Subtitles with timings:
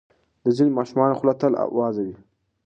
[0.43, 2.15] د ځینو ماشومانو خوله تل وازه وي.